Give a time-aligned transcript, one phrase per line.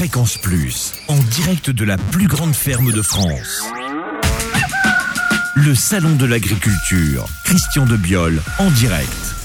[0.00, 3.68] Fréquence Plus, en direct de la plus grande ferme de France.
[5.56, 9.39] Le Salon de l'Agriculture, Christian de Biol, en direct.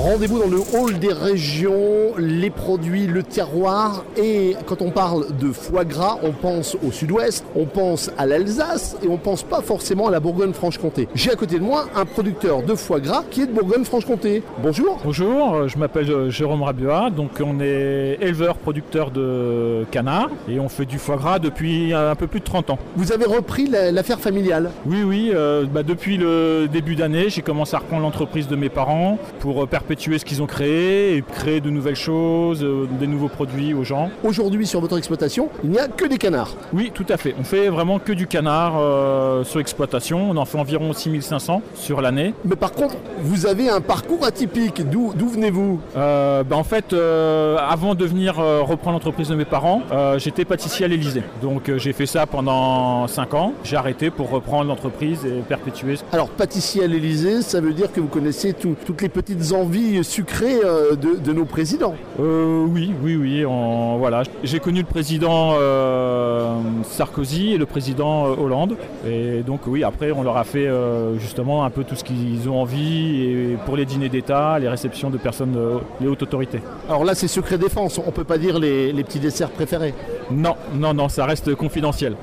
[0.00, 4.04] Rendez-vous dans le hall des régions, les produits, le terroir.
[4.16, 8.96] Et quand on parle de foie gras, on pense au sud-ouest, on pense à l'Alsace
[9.02, 11.08] et on pense pas forcément à la Bourgogne-Franche-Comté.
[11.16, 14.44] J'ai à côté de moi un producteur de foie gras qui est de Bourgogne-Franche-Comté.
[14.62, 14.98] Bonjour.
[15.04, 17.10] Bonjour, je m'appelle euh, Jérôme Rabua.
[17.10, 22.14] Donc on est éleveur producteur de canards et on fait du foie gras depuis un
[22.14, 22.78] peu plus de 30 ans.
[22.94, 24.70] Vous avez repris la- l'affaire familiale.
[24.86, 28.68] Oui, oui, euh, bah, depuis le début d'année, j'ai commencé à reprendre l'entreprise de mes
[28.68, 33.06] parents pour euh, perpétuer ce qu'ils ont créé et créer de nouvelles choses, euh, des
[33.06, 34.10] nouveaux produits aux gens.
[34.22, 36.54] Aujourd'hui sur votre exploitation, il n'y a que des canards.
[36.74, 37.34] Oui, tout à fait.
[37.40, 40.30] On fait vraiment que du canard euh, sur exploitation.
[40.30, 42.34] On en fait environ 6500 sur l'année.
[42.44, 44.82] Mais par contre, vous avez un parcours atypique.
[44.90, 45.80] D'où venez-vous?
[45.96, 49.82] Euh, bah, en fait, avant de venir reprendre l'entreprise de mes parents,
[50.18, 51.22] j'étais pâtissier à l'Elysée.
[51.40, 53.54] Donc j'ai fait ça pendant 5 ans.
[53.64, 55.94] J'ai arrêté pour reprendre l'entreprise et perpétuer.
[56.12, 59.67] Alors, pâtissier à l'Elysée, ça veut dire que vous connaissez tout- toutes les petites envies
[60.02, 61.94] sucrées euh, de, de nos présidents.
[62.20, 63.44] Euh, oui, oui, oui.
[63.46, 64.22] on- voilà.
[64.44, 68.76] J'ai connu le président euh, Sarkozy et le président euh, Hollande.
[69.06, 70.68] Et donc oui, après on leur a fait
[71.18, 75.10] justement un peu tout ce qu'ils ont envie et pour les dîners d'État, les réceptions
[75.10, 75.56] de personnes,
[76.00, 76.60] les hautes autorités.
[76.88, 78.00] Alors là, c'est secret défense.
[78.06, 79.94] On peut pas dire les, les petits desserts préférés.
[80.30, 82.16] Non, non, non, ça reste confidentiel.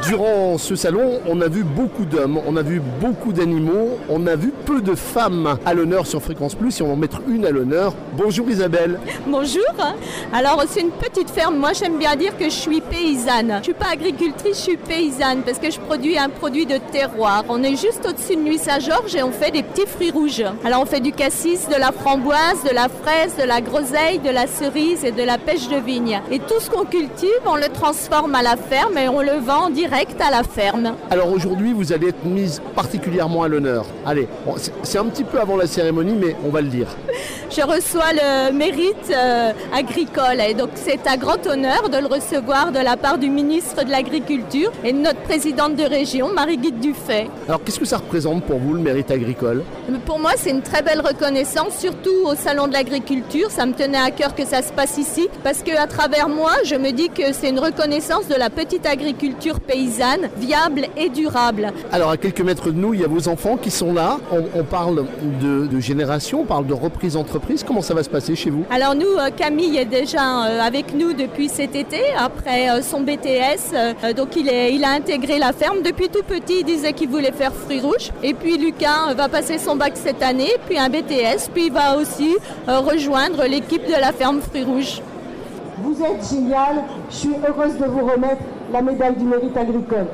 [0.00, 4.34] Durant ce salon, on a vu beaucoup d'hommes, on a vu beaucoup d'animaux, on a
[4.34, 6.80] vu peu de femmes à l'honneur sur Fréquence Plus.
[6.80, 7.94] Et on va en mettre une à l'honneur.
[8.16, 8.98] Bonjour Isabelle.
[9.26, 9.62] Bonjour.
[10.32, 11.56] Alors c'est une petite ferme.
[11.56, 13.56] Moi j'aime bien dire que je suis paysanne.
[13.58, 17.44] Je suis pas agricultrice, je suis paysanne parce que je produis un produit de terroir.
[17.48, 20.44] On est juste au-dessus de Nuit-Saint-Georges et on fait des petits fruits rouges.
[20.64, 24.30] Alors on fait du cassis, de la framboise, de la fraise, de la groseille, de
[24.30, 26.20] la cerise et de la pêche de vigne.
[26.30, 29.70] Et tout ce qu'on cultive, on le transforme à la ferme et on le vend
[29.82, 30.94] direct à la ferme.
[31.10, 33.84] Alors aujourd'hui, vous allez être mise particulièrement à l'honneur.
[34.06, 36.86] Allez, bon, c'est- un petit peu avant la cérémonie, mais on va le dire.
[37.50, 42.70] Je reçois le mérite euh, agricole et donc c'est un grand honneur de le recevoir
[42.70, 47.28] de la part du ministre de l'Agriculture et de notre présidente de région, Marie-Guide Dufay.
[47.48, 49.64] Alors qu'est-ce que ça représente pour vous le mérite agricole?
[50.06, 53.50] Pour moi, c'est une très belle reconnaissance, surtout au Salon de l'Agriculture.
[53.50, 56.76] Ça me tenait à cœur que ça se passe ici parce qu'à travers moi, je
[56.76, 61.72] me dis que c'est une reconnaissance de la petite agriculture paysanne, viable et durable.
[61.92, 64.18] Alors à quelques mètres de nous, il y a vos enfants qui sont là.
[64.30, 65.06] On, on parle
[65.40, 67.64] de, de génération, on parle de reprise d'entreprise.
[67.66, 68.64] Comment ça va se passer chez vous?
[68.70, 73.00] Alors nous, euh, Camille est déjà euh, avec nous depuis cet été, après euh, son
[73.00, 74.14] BTS.
[74.16, 75.82] donc il, est, il a intégré la ferme.
[75.82, 78.10] Depuis tout petit, il disait qu'il voulait faire fruits rouges.
[78.22, 81.96] Et puis Lucas va passer son bac cette année, puis un BTS, puis il va
[81.96, 85.00] aussi rejoindre l'équipe de la ferme fruits rouges.
[85.78, 86.84] Vous êtes génial.
[87.10, 90.06] Je suis heureuse de vous remettre la médaille du mérite agricole.